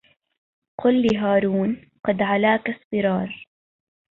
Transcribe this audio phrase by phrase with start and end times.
[0.79, 3.47] قل لهارون قد علاك اصفرار